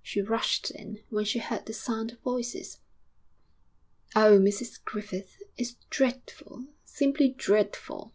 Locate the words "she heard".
1.24-1.66